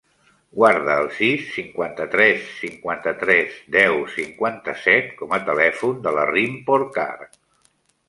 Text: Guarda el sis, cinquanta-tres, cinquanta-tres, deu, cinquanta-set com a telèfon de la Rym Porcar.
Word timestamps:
Guarda 0.59 0.95
el 1.01 1.09
sis, 1.17 1.43
cinquanta-tres, 1.57 2.47
cinquanta-tres, 2.63 3.61
deu, 3.77 4.01
cinquanta-set 4.17 5.15
com 5.23 5.39
a 5.39 5.43
telèfon 5.53 6.05
de 6.09 6.19
la 6.21 6.29
Rym 6.35 6.61
Porcar. 6.73 7.13